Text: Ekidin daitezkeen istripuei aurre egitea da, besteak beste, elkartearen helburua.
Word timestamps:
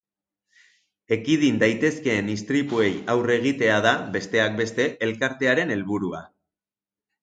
Ekidin 1.17 1.59
daitezkeen 1.65 2.33
istripuei 2.37 2.89
aurre 3.17 3.37
egitea 3.43 3.79
da, 3.89 3.95
besteak 4.19 4.61
beste, 4.65 4.93
elkartearen 5.11 5.79
helburua. 5.81 6.29